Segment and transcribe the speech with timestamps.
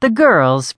[0.00, 0.74] The girls,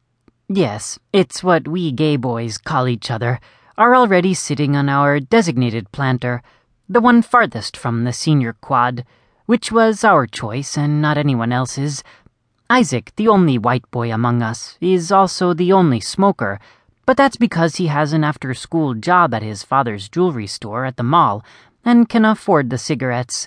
[0.49, 3.39] yes, it's what we gay boys call each other,
[3.79, 6.43] are already sitting on our designated planter,
[6.89, 9.05] the one farthest from the senior quad,
[9.47, 12.03] which was our choice and not anyone else's.
[12.69, 16.59] Isaac, the only white boy among us, is also the only smoker,
[17.07, 20.97] but that's because he has an after school job at his father's jewelry store at
[20.97, 21.45] the mall
[21.85, 23.47] and can afford the cigarettes.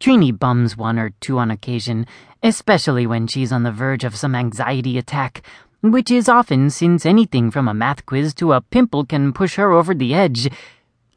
[0.00, 2.06] Trini bums one or two on occasion,
[2.42, 5.42] especially when she's on the verge of some anxiety attack,
[5.82, 9.70] which is often since anything from a math quiz to a pimple can push her
[9.72, 10.48] over the edge.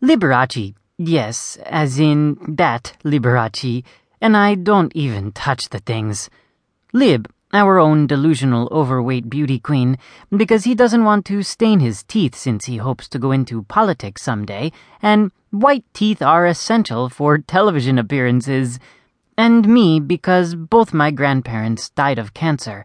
[0.01, 3.85] Liberace, yes, as in that Liberace,
[4.19, 6.29] and I don't even touch the things.
[6.91, 9.97] Lib, our own delusional overweight beauty queen,
[10.35, 14.23] because he doesn't want to stain his teeth since he hopes to go into politics
[14.23, 18.79] someday, and white teeth are essential for television appearances.
[19.37, 22.83] And me, because both my grandparents died of cancer,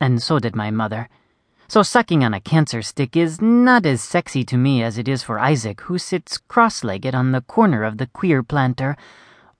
[0.00, 1.08] and so did my mother.
[1.68, 5.24] So sucking on a cancer stick is not as sexy to me as it is
[5.24, 8.96] for Isaac, who sits cross legged on the corner of the queer planter,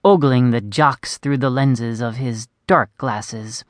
[0.05, 3.65] ogling the jocks through the lenses of his dark glasses.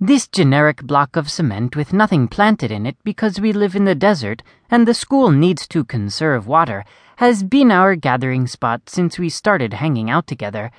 [0.00, 3.94] This generic block of cement with nothing planted in it because we live in the
[3.94, 6.84] desert and the school needs to conserve water
[7.18, 10.70] has been our gathering spot since we started hanging out together.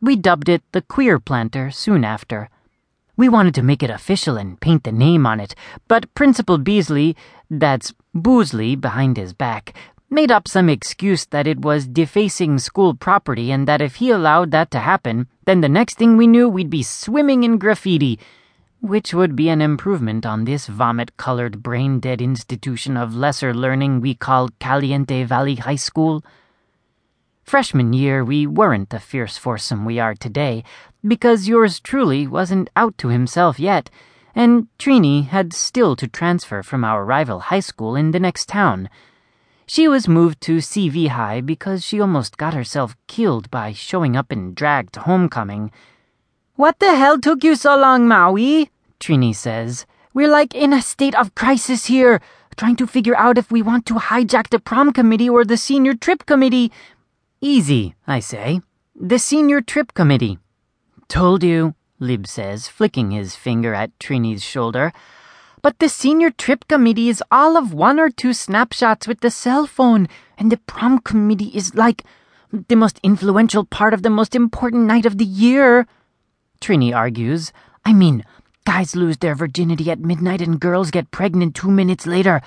[0.00, 2.48] We dubbed it the Queer Planter soon after.
[3.14, 5.54] We wanted to make it official and paint the name on it,
[5.86, 7.14] but Principal Beasley,
[7.50, 9.74] that's Boozley behind his back,
[10.08, 14.52] made up some excuse that it was defacing school property and that if he allowed
[14.52, 18.18] that to happen, then the next thing we knew we'd be swimming in graffiti
[18.80, 24.00] which would be an improvement on this vomit colored, brain dead institution of lesser learning
[24.00, 26.22] we call Caliente Valley High School.
[27.42, 30.64] Freshman year, we weren't the fierce foursome we are today,
[31.06, 33.88] because yours truly wasn't out to himself yet,
[34.34, 38.90] and Trini had still to transfer from our rival high school in the next town.
[39.66, 44.30] She was moved to CV High because she almost got herself killed by showing up
[44.30, 45.72] in drag to homecoming.
[46.56, 48.70] What the hell took you so long, Maui?
[48.98, 49.84] Trini says.
[50.14, 52.18] We're like in a state of crisis here,
[52.56, 55.92] trying to figure out if we want to hijack the prom committee or the senior
[55.92, 56.72] trip committee.
[57.42, 58.62] Easy, I say.
[58.98, 60.38] The senior trip committee.
[61.08, 64.94] Told you, Lib says, flicking his finger at Trini's shoulder.
[65.60, 69.66] But the senior trip committee is all of one or two snapshots with the cell
[69.66, 70.08] phone,
[70.38, 72.02] and the prom committee is like
[72.50, 75.86] the most influential part of the most important night of the year.
[76.60, 77.52] Trini argues.
[77.84, 78.24] I mean,
[78.66, 82.42] Guys lose their virginity at midnight and girls get pregnant two minutes later.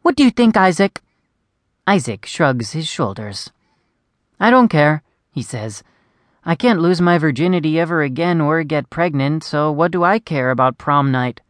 [0.00, 1.02] What do you think, Isaac?
[1.86, 3.50] Isaac shrugs his shoulders.
[4.40, 5.02] I don't care,
[5.32, 5.82] he says.
[6.46, 10.50] I can't lose my virginity ever again or get pregnant, so what do I care
[10.50, 11.42] about prom night?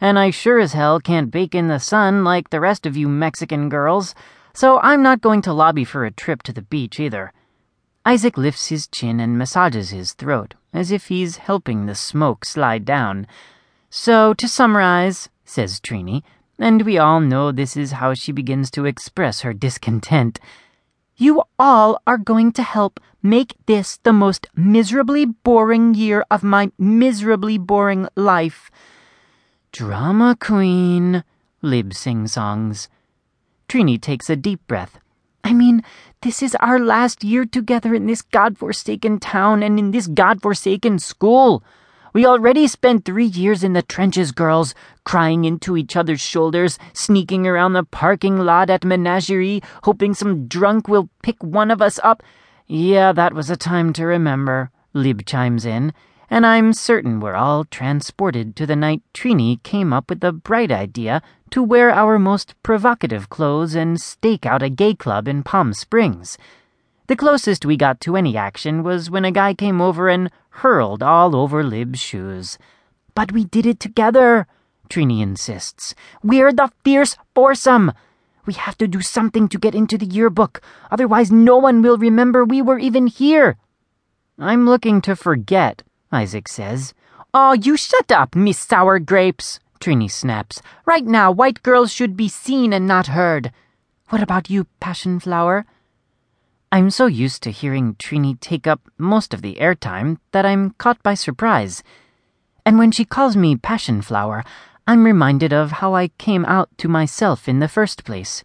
[0.00, 3.08] And I sure as hell can't bake in the sun like the rest of you
[3.08, 4.16] Mexican girls,
[4.52, 7.32] so I'm not going to lobby for a trip to the beach either.
[8.04, 12.84] Isaac lifts his chin and massages his throat, as if he's helping the smoke slide
[12.84, 13.26] down.
[13.88, 16.22] So, to summarize, says Trini,
[16.58, 20.40] and we all know this is how she begins to express her discontent.
[21.16, 26.72] You all are going to help make this the most miserably boring year of my
[26.76, 28.70] miserably boring life.
[29.72, 31.24] Drama queen,
[31.62, 32.88] Lib sing songs.
[33.68, 34.98] Trini takes a deep breath.
[35.44, 35.82] I mean,
[36.22, 41.62] this is our last year together in this god-forsaken town and in this god-forsaken school.
[42.14, 47.46] We already spent three years in the trenches, girls, crying into each other's shoulders, sneaking
[47.46, 52.22] around the parking lot at Menagerie, hoping some drunk will pick one of us up.
[52.66, 55.92] Yeah, that was a time to remember, Lib chimes in,
[56.30, 60.72] and I'm certain we're all transported to the night Trini came up with the bright
[60.72, 61.20] idea
[61.54, 66.36] to wear our most provocative clothes and stake out a gay club in Palm Springs.
[67.06, 71.00] The closest we got to any action was when a guy came over and hurled
[71.00, 72.58] all over Lib's shoes.
[73.14, 74.48] But we did it together,
[74.88, 75.94] Trini insists.
[76.24, 77.92] We're the fierce foursome.
[78.46, 80.60] We have to do something to get into the yearbook,
[80.90, 83.58] otherwise no one will remember we were even here.
[84.40, 86.94] I'm looking to forget, Isaac says.
[87.32, 89.60] Oh, you shut up, Miss Sour Grapes.
[89.84, 90.62] Trini snaps.
[90.86, 93.52] Right now, white girls should be seen and not heard.
[94.08, 95.66] What about you, Passion Flower?
[96.72, 101.02] I'm so used to hearing Trini take up most of the airtime that I'm caught
[101.02, 101.82] by surprise.
[102.64, 104.42] And when she calls me Passion Flower,
[104.86, 108.42] I'm reminded of how I came out to myself in the first place.